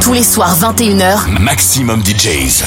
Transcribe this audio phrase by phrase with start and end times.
[0.00, 2.64] Tous les soirs 21h, Maximum DJs.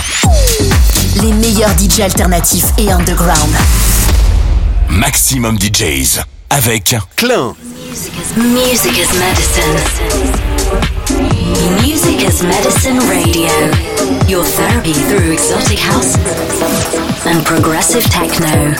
[1.21, 3.55] Les meilleurs DJs alternatifs et underground.
[4.89, 7.55] Maximum DJs avec Klein.
[8.37, 9.77] Music is medicine.
[11.81, 13.49] Music is medicine radio.
[14.27, 16.15] Your therapy through exotic house
[17.25, 18.73] and progressive techno.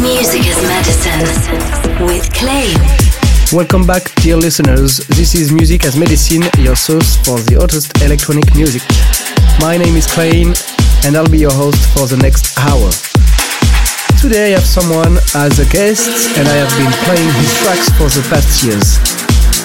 [0.00, 3.07] Music is, medicine with Clay.
[3.50, 4.98] Welcome back, dear listeners.
[5.16, 8.84] This is Music as Medicine, your source for the hottest electronic music.
[9.56, 10.52] My name is Clain,
[11.08, 12.92] and I'll be your host for the next hour.
[14.20, 18.12] Today I have someone as a guest, and I have been playing his tracks for
[18.12, 19.00] the past years.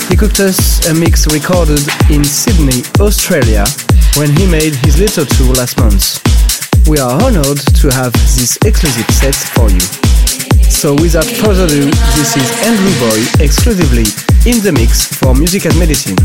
[0.08, 3.68] He cooked us a mix recorded in Sydney, Australia,
[4.16, 6.24] when he made his little tour last month.
[6.88, 10.13] We are honored to have this exclusive set for you.
[10.70, 11.86] So without further ado,
[12.18, 14.06] this is Andrew Boy exclusively
[14.50, 16.18] in the mix for Music and Medicine.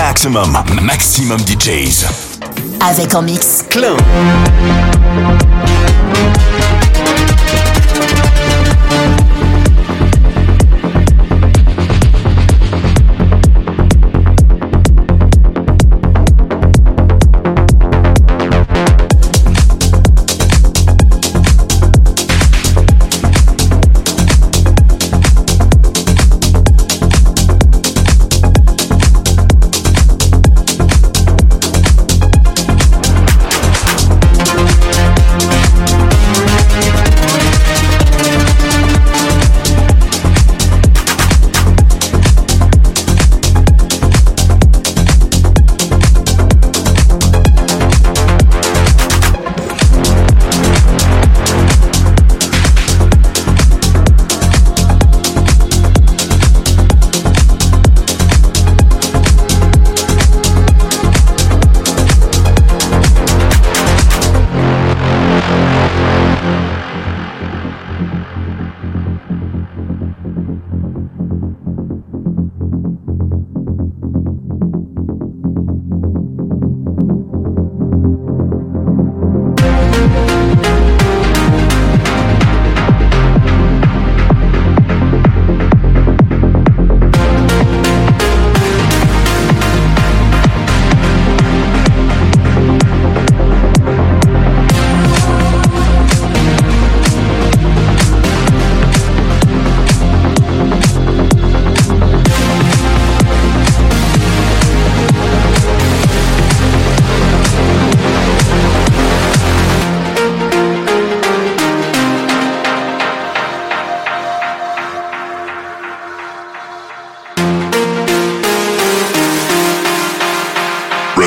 [0.00, 2.06] Maximum, maximum DJs.
[2.80, 3.62] Avec en mix.
[3.68, 3.94] Klein.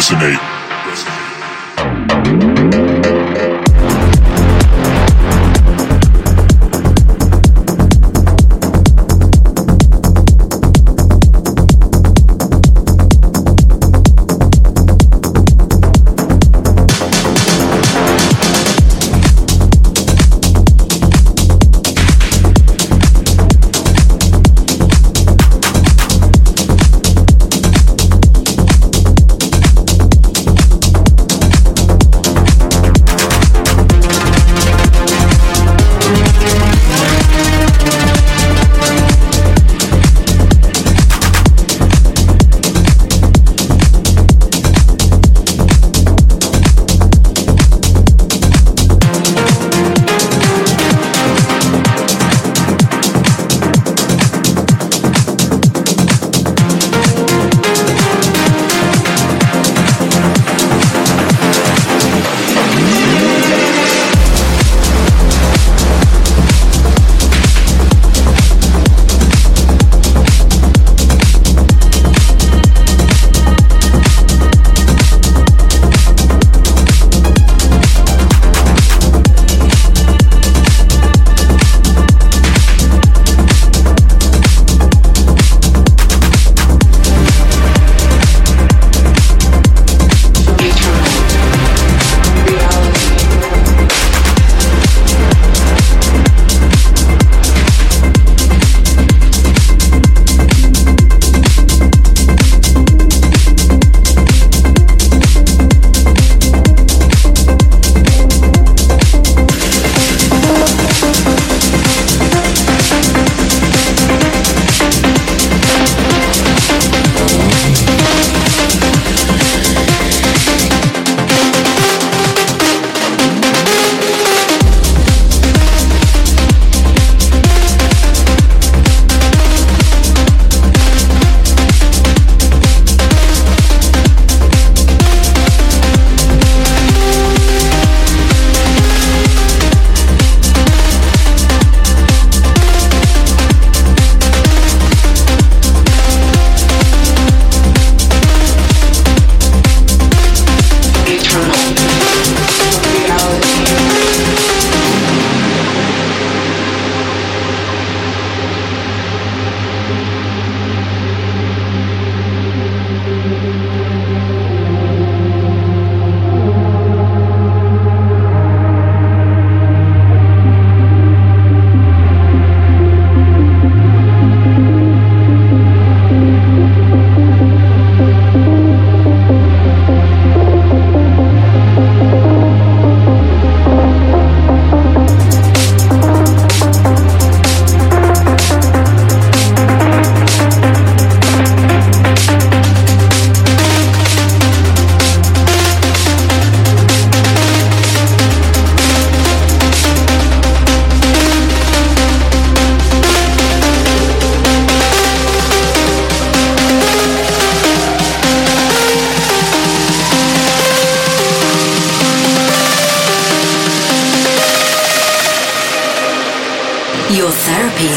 [0.04, 0.53] resonate.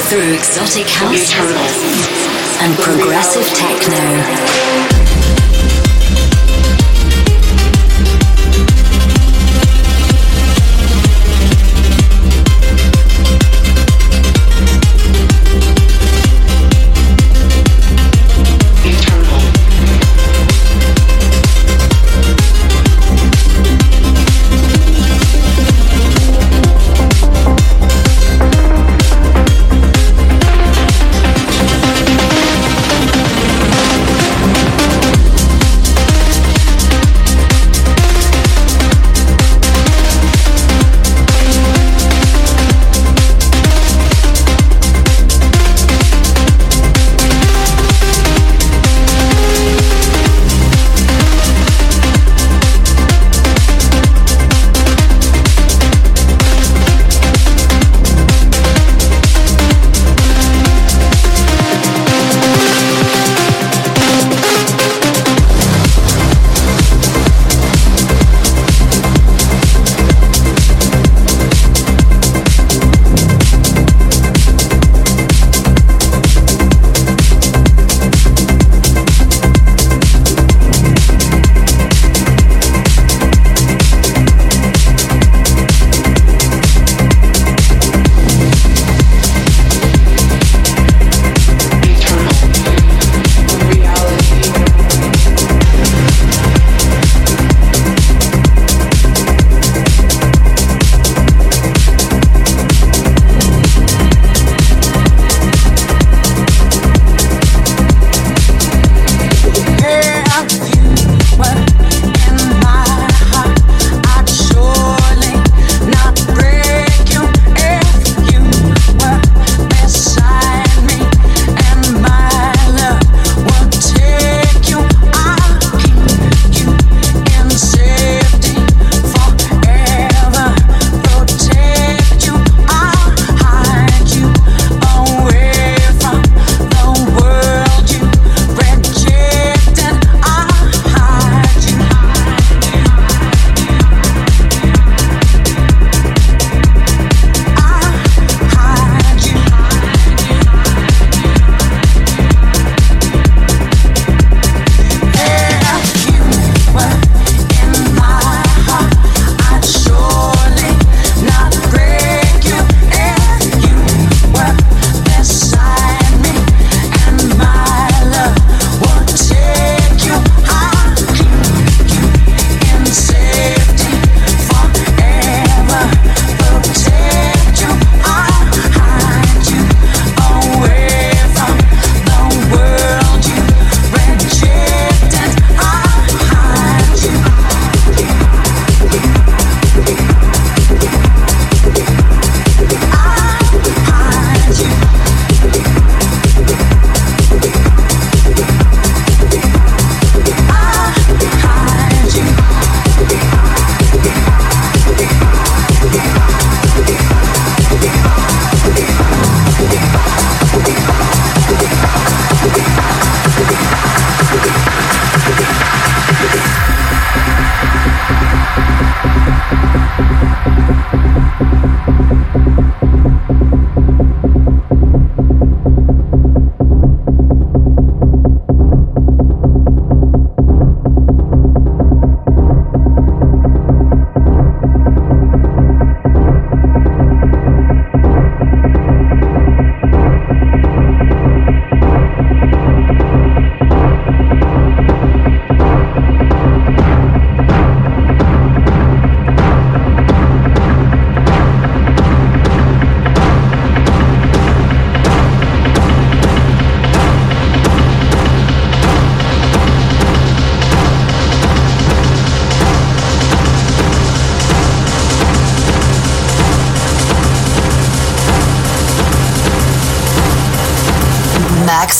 [0.09, 1.33] Through exotic house
[2.63, 4.86] and progressive techno.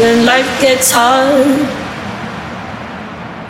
[0.00, 1.46] when life gets hard.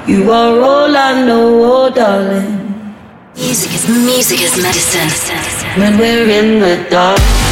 [0.09, 2.94] You are all I know, oh darling.
[3.37, 5.11] Music is music is medicine.
[5.81, 7.47] When we're in the dark.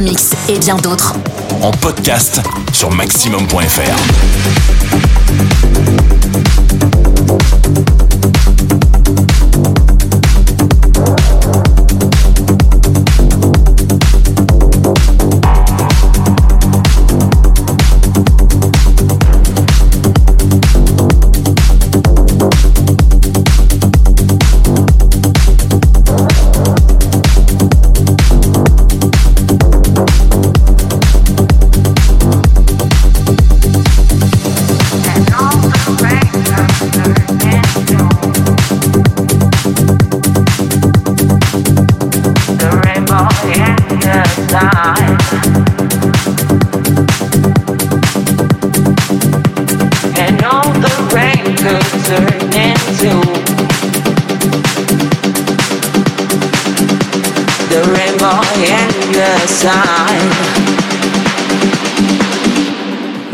[0.00, 1.14] mix et bien d'autres.
[1.62, 2.40] En podcast
[2.72, 3.96] sur maximum.fr.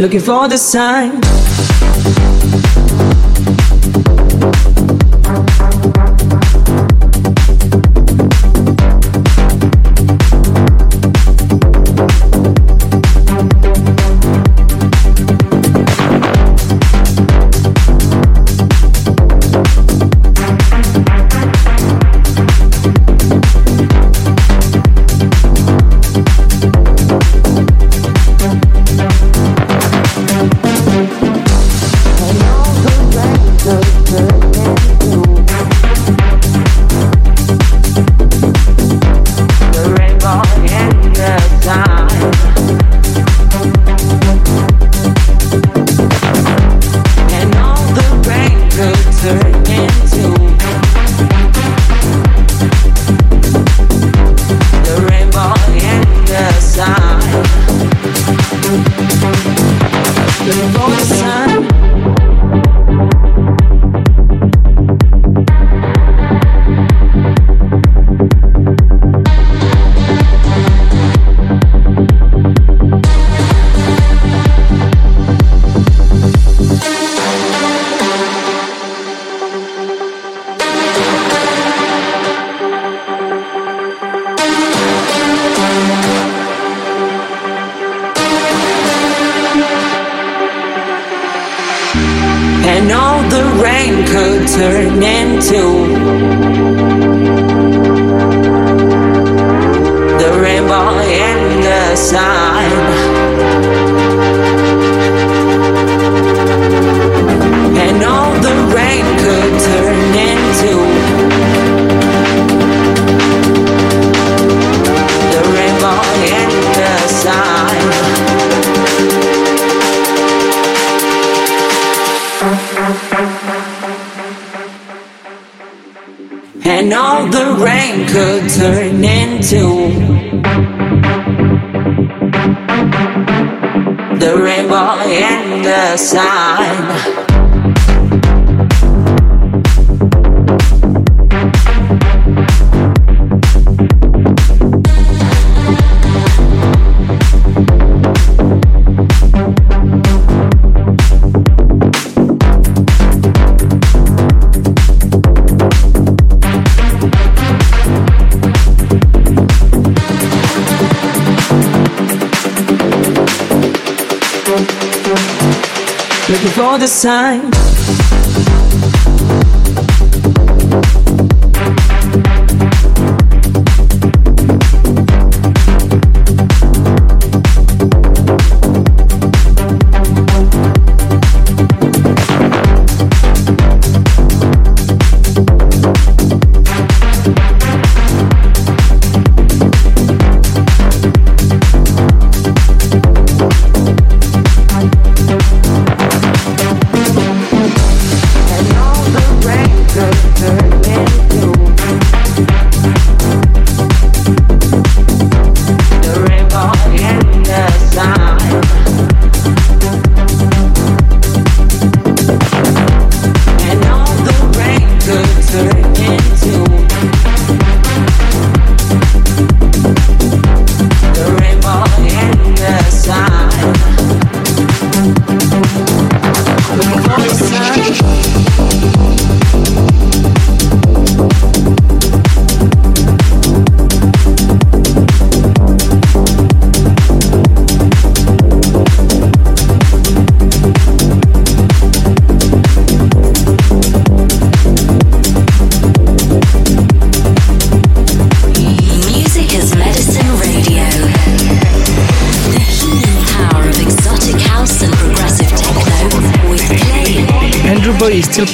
[0.07, 1.46] looking for the sign.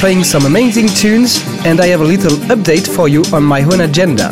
[0.03, 3.83] Playing some amazing tunes, and I have a little update for you on my own
[3.83, 4.31] agenda.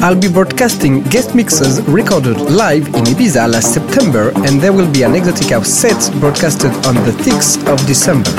[0.00, 5.02] I'll be broadcasting guest mixes recorded live in Ibiza last September, and there will be
[5.02, 8.32] an exotic house set broadcasted on the 6th of December.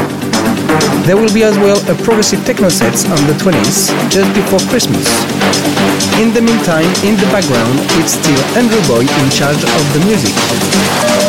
[1.05, 5.05] There will be as well a progressive techno set on the 20th, just before Christmas.
[6.17, 11.24] In the meantime, in the background, it's still Andrew Boy in charge of the music.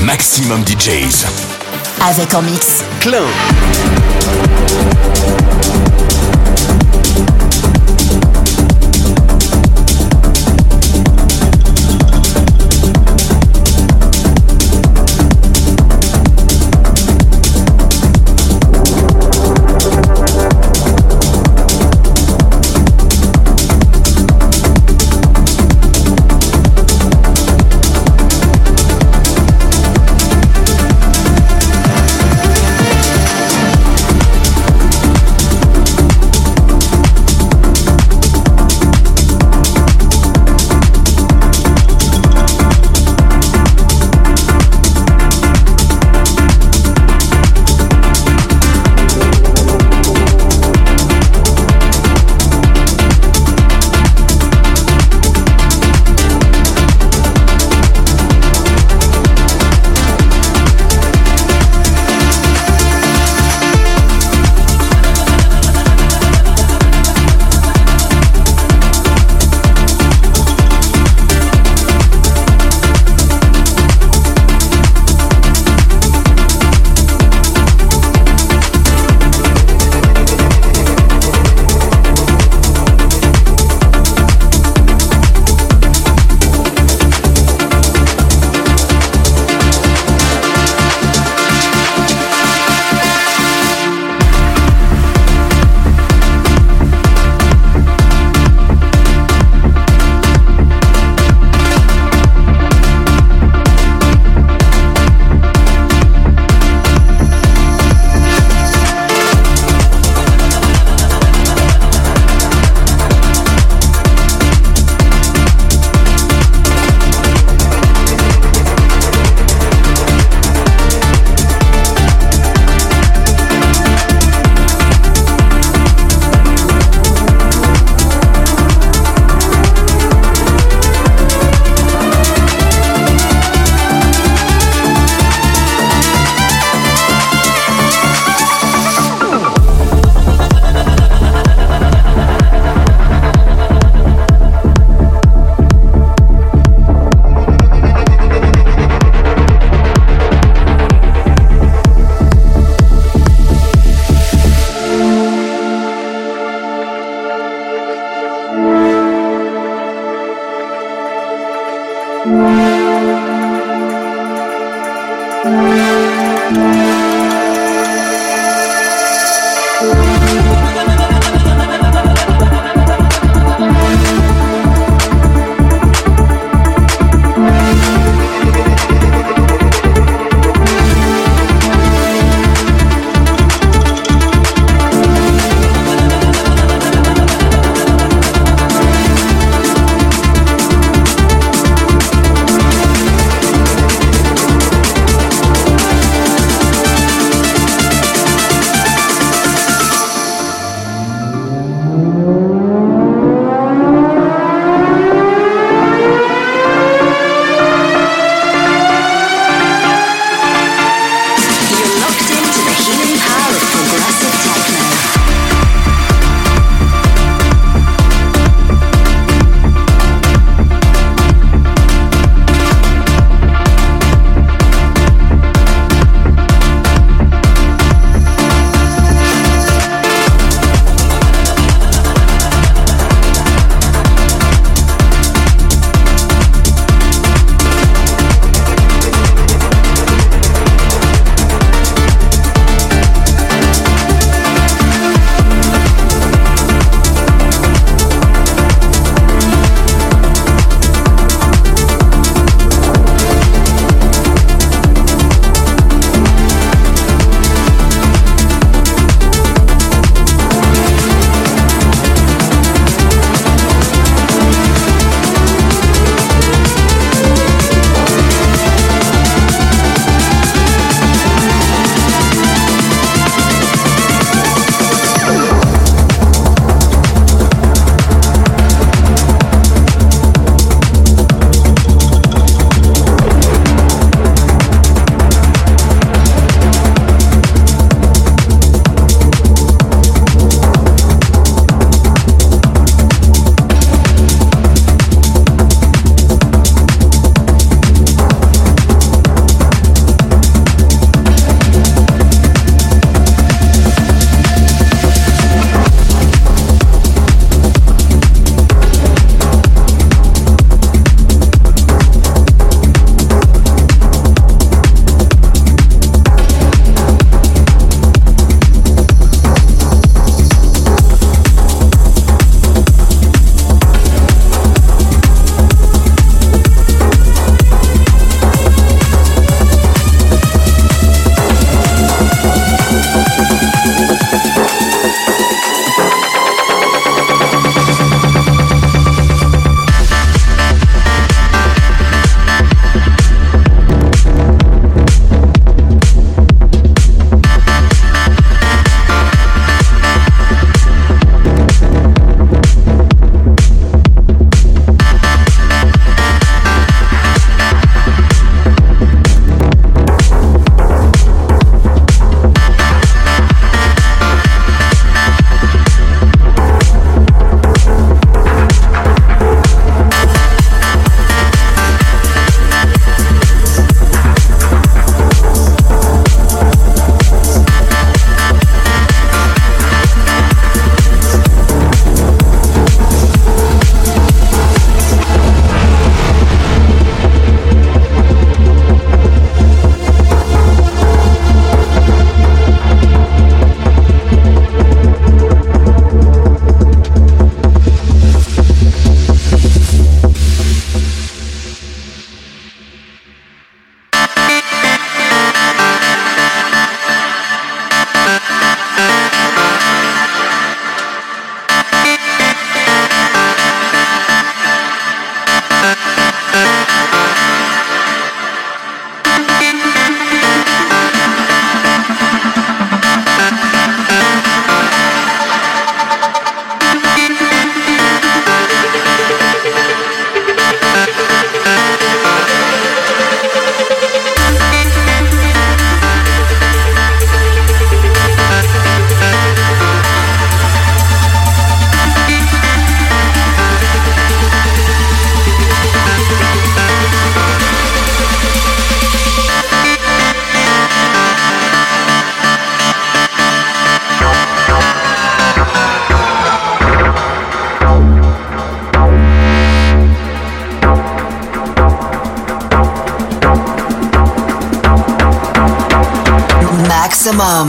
[0.00, 1.26] Maximum DJs.
[2.08, 2.82] Avec en mix.
[3.00, 3.20] Klein.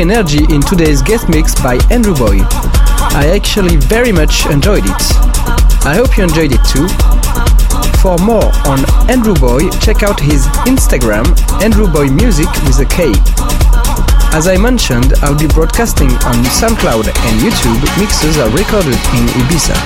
[0.00, 2.40] Energy in today's guest mix by Andrew Boy.
[3.12, 5.02] I actually very much enjoyed it.
[5.84, 6.88] I hope you enjoyed it too.
[8.00, 8.80] For more on
[9.12, 11.28] Andrew Boy, check out his Instagram,
[11.60, 13.12] Andrew Boy Music with a K.
[14.32, 19.76] As I mentioned, I'll be broadcasting on SoundCloud and YouTube mixes are recorded in Ibiza.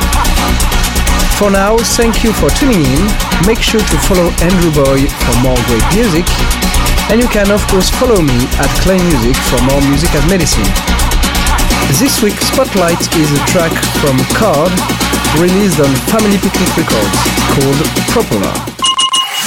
[1.43, 3.03] For now, thank you for tuning in.
[3.51, 6.29] Make sure to follow Andrew Boy for more great music
[7.11, 10.69] and you can of course follow me at Clain Music for more music as medicine.
[12.01, 14.73] This week's Spotlight is a track from Card
[15.39, 17.19] released on Family Picnic Records
[17.53, 17.81] called
[18.11, 18.55] Propeller.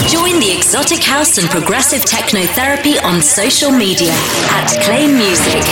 [0.07, 5.63] Join the exotic house and progressive techno therapy on social media at Clain Music.